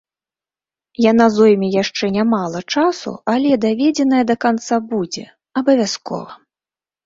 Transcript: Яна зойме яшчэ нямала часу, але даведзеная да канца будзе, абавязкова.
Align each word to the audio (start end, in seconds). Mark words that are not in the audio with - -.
Яна 1.11 1.27
зойме 1.35 1.67
яшчэ 1.83 2.05
нямала 2.17 2.59
часу, 2.77 3.11
але 3.35 3.61
даведзеная 3.69 4.23
да 4.35 4.39
канца 4.49 4.83
будзе, 4.91 5.31
абавязкова. 5.63 6.31